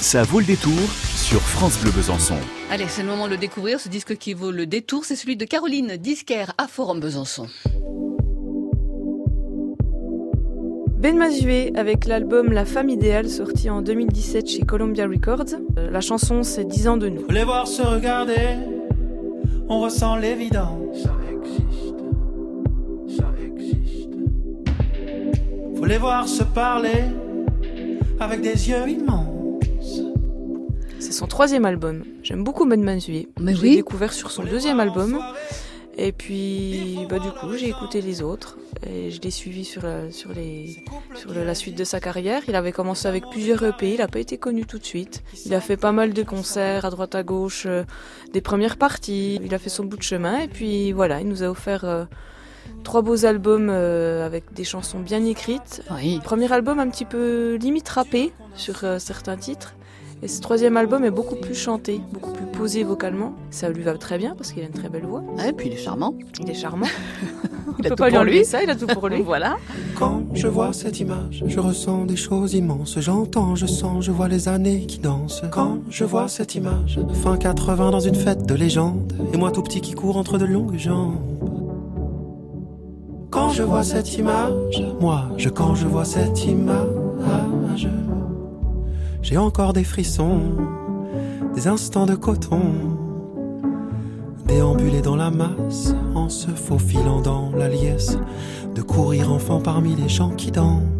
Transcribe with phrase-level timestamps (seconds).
[0.00, 0.78] Ça vaut le détour
[1.14, 2.36] sur France Bleu Besançon.
[2.70, 3.80] Allez, c'est le moment de le découvrir.
[3.80, 7.46] Ce disque qui vaut le détour, c'est celui de Caroline Disquaire à Forum Besançon.
[10.98, 15.44] Ben Mazué avec l'album La femme idéale sorti en 2017 chez Columbia Records.
[15.78, 17.22] Euh, La chanson c'est 10 ans de nous.
[17.24, 18.56] Faut les voir se regarder,
[19.68, 21.02] on ressent l'évidence.
[21.04, 24.10] Ça existe, ça existe.
[25.76, 27.04] Faut les voir se parler
[28.18, 29.27] avec des yeux immenses.
[31.00, 32.04] C'est son troisième album.
[32.22, 33.28] J'aime beaucoup Ben Mazué.
[33.40, 33.76] Mais Je l'ai oui.
[33.76, 35.18] découvert sur son deuxième album.
[36.00, 38.56] Et puis, bah, du coup, j'ai écouté les autres
[38.86, 40.84] et je l'ai suivi sur, la, sur, les,
[41.16, 42.42] sur la suite de sa carrière.
[42.46, 45.24] Il avait commencé avec plusieurs EP, il n'a pas été connu tout de suite.
[45.44, 47.82] Il a fait pas mal de concerts à droite à gauche, euh,
[48.32, 49.40] des premières parties.
[49.42, 52.04] Il a fait son bout de chemin et puis voilà, il nous a offert euh,
[52.84, 55.82] trois beaux albums euh, avec des chansons bien écrites.
[55.90, 56.20] Oui.
[56.22, 59.74] Premier album un petit peu limite rappé sur euh, certains titres.
[60.22, 63.34] Et ce troisième album est beaucoup plus chanté, beaucoup plus posé vocalement.
[63.50, 65.22] Ça lui va très bien parce qu'il a une très belle voix.
[65.36, 66.14] Ouais, puis il est charmant.
[66.40, 66.86] Il est charmant.
[67.80, 68.44] Il a peut tout pas lui pour enlever lui.
[68.44, 69.22] ça, il a tout pour lui.
[69.24, 69.56] voilà.
[69.96, 72.98] Quand je vois cette image, je ressens des choses immenses.
[72.98, 75.42] J'entends, je sens, je vois les années qui dansent.
[75.52, 79.12] Quand je vois cette image, fin 80 dans une fête de légende.
[79.32, 81.20] Et moi tout petit qui court entre de longues jambes.
[83.30, 86.88] Quand je vois cette image, moi, je quand je vois cette image,
[89.28, 90.40] j'ai encore des frissons,
[91.54, 92.62] des instants de coton,
[94.46, 98.16] déambuler dans la masse, en se faufilant dans la liesse,
[98.74, 100.97] de courir enfant parmi les gens qui dansent.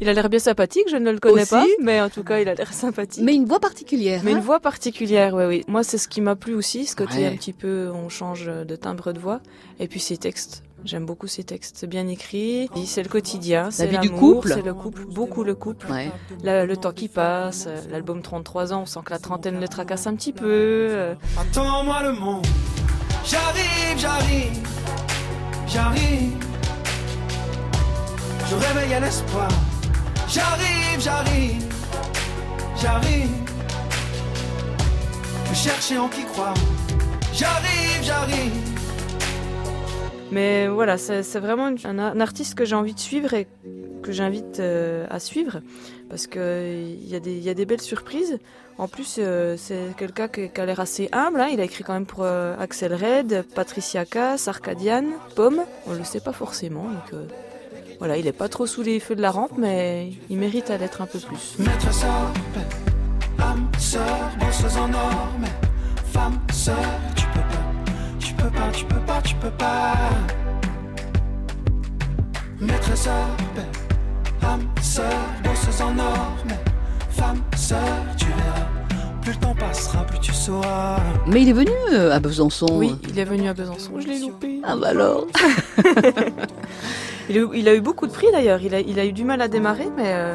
[0.00, 1.50] Il a l'air bien sympathique, je ne le connais Aussi.
[1.50, 3.22] pas, mais en tout cas, il a l'air sympathique.
[3.24, 4.20] Mais une voix particulière.
[4.24, 5.64] Mais hein une voix particulière, oui, oui.
[5.66, 7.26] Moi, c'est ce qui m'a plu aussi, ce côté Ouais.
[7.26, 9.40] un petit peu, on change de timbre de voix.
[9.80, 10.62] Et puis ses textes.
[10.84, 11.76] J'aime beaucoup ses textes.
[11.78, 12.70] C'est bien écrit.
[12.86, 14.52] C'est le quotidien, c'est vie du l'amour, couple.
[14.54, 15.90] c'est le couple, beaucoup le couple.
[15.90, 16.12] Ouais.
[16.44, 20.06] La- le temps qui passe, l'album 33 ans, on sent que la trentaine le tracasse
[20.06, 21.16] un petit peu.
[21.36, 22.46] Attends-moi le monde.
[23.24, 24.68] J'arrive, j'arrive,
[25.66, 26.32] j'arrive.
[28.48, 29.48] Je réveille à l'espoir.
[30.30, 31.64] J'arrive, j'arrive,
[32.80, 33.30] j'arrive.
[35.50, 36.54] Je cherche en qui croire.
[37.32, 38.52] J'arrive, j'arrive.
[40.30, 43.46] Mais voilà, c'est vraiment un, artiste que j'ai envie de suivre et
[44.02, 45.60] que j'invite euh, à suivre
[46.10, 48.38] parce que il y, a des- y a des belles surprises.
[48.76, 51.40] En plus, euh, c'est quelqu'un qui, a l'air assez humble.
[51.40, 51.48] hein.
[51.50, 55.62] Il a écrit quand même pour euh, Axel Red, Patricia Cass, Arcadiane, Pomme.
[55.86, 56.86] On le sait pas forcément.
[57.14, 57.24] Euh,
[57.98, 60.78] voilà, il est pas trop sous les feux de la rampe, mais il mérite à
[60.78, 61.56] l'être un peu plus.
[61.58, 65.48] Maîtresse à âme, sœur, bosseuse en or, mais
[66.12, 66.76] femme, sœur,
[67.16, 69.94] tu peux pas, tu peux pas, tu peux pas, tu peux pas.
[72.60, 76.58] Maîtresse à âme, sœur, bosseuse en or, mais
[77.10, 77.78] femme, sœur,
[78.16, 78.97] tu verras.
[79.28, 81.00] Plus le temps passera, plus tu sauras.
[81.26, 82.66] Mais il est venu euh, à Besançon.
[82.72, 83.92] Oui, il est venu à Besançon.
[83.98, 84.62] Je l'ai loupé.
[84.64, 85.26] Ah bah alors.
[87.28, 88.62] Il a, eu- beaucoup de prix d'ailleurs.
[88.62, 90.34] Il a, il a eu du mal à démarrer, mais euh,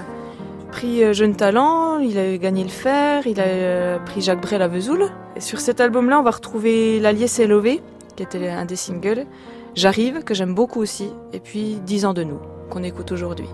[0.71, 4.61] prix euh, Jeune Talent, il a gagné le fer, il a euh, pris Jacques Brel
[4.61, 5.09] à Vesoul.
[5.35, 7.81] Et sur cet album-là, on va retrouver L'Allié s'est levé,
[8.15, 9.25] qui était un des singles.
[9.73, 11.09] J'arrive, que j'aime beaucoup aussi.
[11.33, 12.37] Et puis 10 ans de nous,
[12.69, 13.49] qu'on écoute aujourd'hui.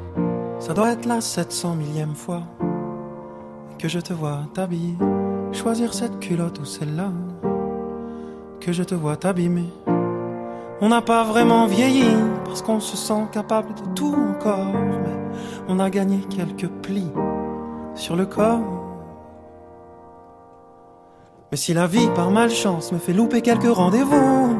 [0.59, 2.43] Ça doit être la 700 millième fois
[3.77, 4.95] que je te vois t'habiller.
[5.51, 7.11] Choisir cette culotte ou celle-là,
[8.61, 9.67] que je te vois t'abîmer.
[10.79, 12.05] On n'a pas vraiment vieilli
[12.45, 15.17] parce qu'on se sent capable de tout encore, mais
[15.67, 17.11] on a gagné quelques plis
[17.95, 18.61] sur le corps.
[21.51, 24.55] Mais si la vie par malchance me fait louper quelques rendez-vous,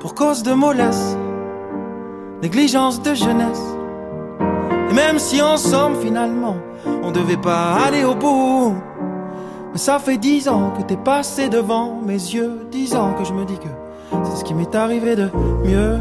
[0.00, 1.16] pour cause de mollesse,
[2.42, 3.76] négligence de jeunesse,
[4.90, 6.56] et même si ensemble finalement
[7.02, 8.74] on devait pas aller au bout.
[9.76, 13.44] Ça fait dix ans que t'es passé devant mes yeux, dix ans que je me
[13.44, 13.68] dis que
[14.24, 15.28] c'est ce qui m'est arrivé de
[15.64, 15.98] mieux.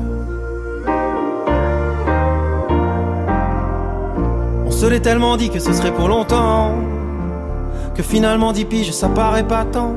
[4.66, 6.76] On se l'est tellement dit que ce serait pour longtemps,
[7.96, 9.94] que finalement dix piges ça paraît pas tant.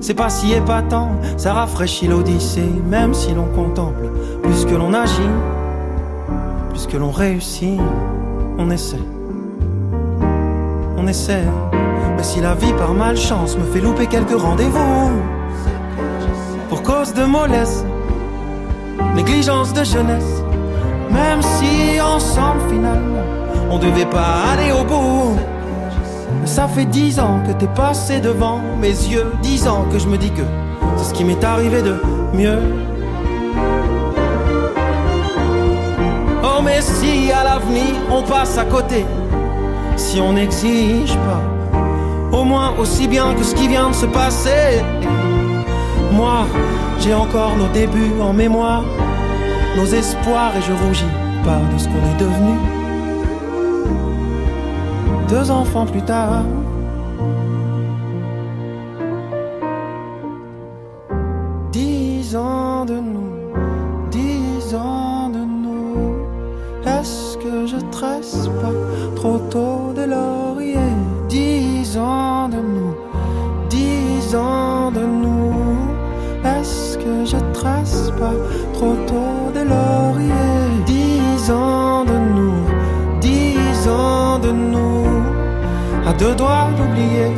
[0.00, 4.08] C'est pas si épatant, ça rafraîchit l'odyssée, même si l'on contemple
[4.42, 5.20] plus que l'on agit
[6.70, 7.78] plus que l'on réussit,
[8.58, 8.96] on essaie.
[10.96, 11.44] On essaie.
[12.22, 15.10] Si la vie par malchance me fait louper quelques rendez-vous,
[16.68, 17.84] pour cause de mollesse,
[19.16, 20.42] négligence de jeunesse,
[21.10, 23.24] même si ensemble finalement
[23.70, 25.38] on devait pas aller au bout.
[26.44, 30.16] Ça fait dix ans que t'es passé devant mes yeux, dix ans que je me
[30.16, 30.42] dis que
[30.98, 32.00] c'est ce qui m'est arrivé de
[32.32, 32.60] mieux.
[36.44, 39.04] Oh mais si à l'avenir on passe à côté
[39.96, 41.42] si on n'exige pas,
[42.40, 44.82] au moins aussi bien que ce qui vient de se passer.
[46.12, 46.46] Moi,
[47.00, 48.84] j'ai encore nos débuts en mémoire,
[49.76, 51.14] nos espoirs et je rougis
[51.44, 52.56] pas de ce qu'on est devenu.
[55.28, 56.44] Deux enfants plus tard.
[61.72, 63.32] Dix ans de nous,
[64.10, 66.16] dix ans de nous.
[66.86, 68.76] Est-ce que je tresse pas
[69.14, 69.69] trop tôt?
[78.74, 80.50] Trop tôt de laurier?
[80.86, 82.62] Dix ans de nous,
[83.20, 85.06] dix ans de nous.
[86.06, 87.32] À deux doigts d'oublier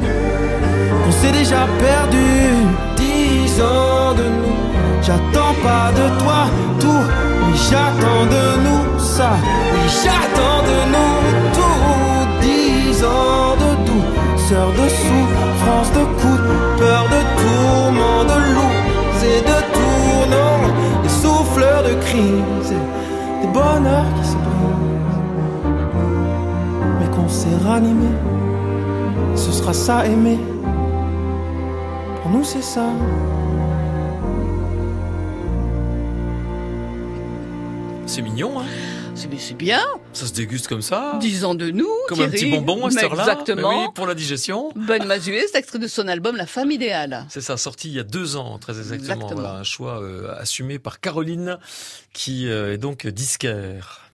[1.05, 2.29] qu'on s'est déjà perdu.
[2.97, 4.61] Dix ans de nous,
[5.03, 6.41] j'attends pas de toi
[6.81, 7.05] tout.
[7.45, 9.31] Oui, j'attends de nous ça.
[9.73, 11.17] Oui, j'attends de nous
[11.57, 11.83] tout.
[12.41, 15.32] Dix ans de douceur, de souffrance,
[23.53, 25.21] bonheurs qui se brisent.
[26.99, 28.09] Mais qu'on s'est ranimé,
[29.35, 30.39] ce sera ça aimer.
[32.23, 32.87] Pour nous, c'est ça.
[38.07, 39.81] C'est mignon, hein C'est bien.
[40.13, 41.19] Ça se déguste comme ça.
[41.21, 41.89] Dix ans de nous.
[42.09, 43.23] Comme un petit bonbon à cette heure-là.
[43.25, 43.85] Exactement.
[43.85, 44.73] Oui, pour la digestion.
[44.77, 47.27] Ben Mazué, c'est extrait de son album La femme idéale.
[47.29, 49.15] C'est ça, sorti il y a deux ans, très exactement.
[49.15, 49.41] Exactement.
[49.41, 51.59] Voilà, un choix euh, assumé par Caroline,
[52.13, 54.11] qui euh, est donc disquaire.